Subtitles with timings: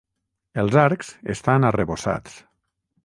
[0.61, 2.41] Els arcs estan arrebossats.